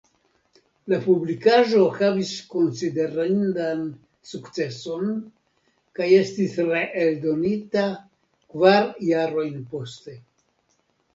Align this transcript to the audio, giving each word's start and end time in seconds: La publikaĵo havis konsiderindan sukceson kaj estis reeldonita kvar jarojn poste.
La 0.91 0.97
publikaĵo 1.01 1.81
havis 1.97 2.31
konsiderindan 2.53 3.83
sukceson 4.29 5.11
kaj 5.99 6.07
estis 6.21 6.55
reeldonita 6.71 7.85
kvar 8.55 8.89
jarojn 9.11 9.61
poste. 9.75 10.17